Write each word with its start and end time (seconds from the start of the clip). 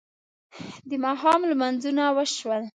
د 0.89 0.91
ماښام 1.05 1.41
لمونځونه 1.49 2.03
وشول. 2.17 2.63